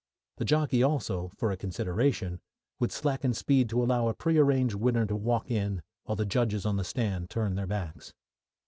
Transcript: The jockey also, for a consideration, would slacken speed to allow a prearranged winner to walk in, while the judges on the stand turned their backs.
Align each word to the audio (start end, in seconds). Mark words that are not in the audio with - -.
The 0.37 0.45
jockey 0.45 0.81
also, 0.81 1.27
for 1.37 1.51
a 1.51 1.55
consideration, 1.55 2.41
would 2.79 2.91
slacken 2.91 3.35
speed 3.35 3.69
to 3.69 3.83
allow 3.83 4.07
a 4.07 4.15
prearranged 4.15 4.73
winner 4.73 5.05
to 5.05 5.15
walk 5.15 5.51
in, 5.51 5.83
while 6.05 6.15
the 6.15 6.25
judges 6.25 6.65
on 6.65 6.77
the 6.77 6.83
stand 6.83 7.29
turned 7.29 7.55
their 7.55 7.67
backs. 7.67 8.11